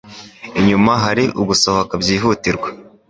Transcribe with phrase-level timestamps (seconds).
[0.59, 2.67] Inyuma hari gusohoka byihutirwa.